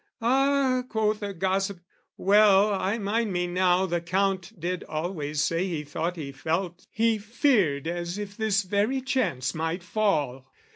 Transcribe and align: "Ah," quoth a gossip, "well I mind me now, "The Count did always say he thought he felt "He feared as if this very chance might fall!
"Ah," 0.19 0.81
quoth 0.89 1.21
a 1.21 1.31
gossip, 1.31 1.79
"well 2.17 2.73
I 2.73 2.97
mind 2.97 3.31
me 3.31 3.45
now, 3.45 3.85
"The 3.85 4.01
Count 4.01 4.59
did 4.59 4.83
always 4.85 5.43
say 5.43 5.67
he 5.67 5.83
thought 5.83 6.15
he 6.15 6.31
felt 6.31 6.87
"He 6.89 7.19
feared 7.19 7.85
as 7.85 8.17
if 8.17 8.35
this 8.35 8.63
very 8.63 9.01
chance 9.01 9.53
might 9.53 9.83
fall! 9.83 10.47